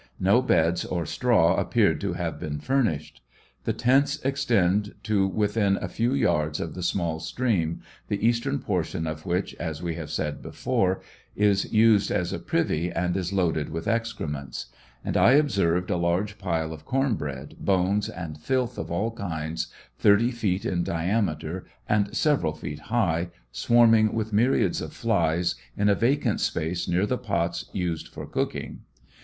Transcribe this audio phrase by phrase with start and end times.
[0.19, 3.21] No beds or straw appeared to have been furnished.
[3.65, 8.57] The tents extend to within a few yards of the small stream, the east ern
[8.57, 10.09] portion of which, as we have
[10.41, 10.95] before
[11.35, 14.71] said, is used as a privy and is loaded with excrements;
[15.05, 19.67] and I observed a large pile of corn bread, bones, and filth of all kinds,
[19.99, 25.93] thirty feet in diameter and several feet high, swarming with myriads of flies, in a
[25.93, 28.79] vacant space near the pots used for cooking.